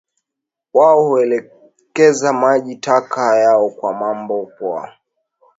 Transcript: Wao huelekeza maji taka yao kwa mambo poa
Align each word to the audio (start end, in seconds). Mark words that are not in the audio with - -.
Wao 0.73 1.03
huelekeza 1.07 2.33
maji 2.33 2.75
taka 2.75 3.35
yao 3.37 3.69
kwa 3.69 3.93
mambo 3.93 4.45
poa 4.59 4.93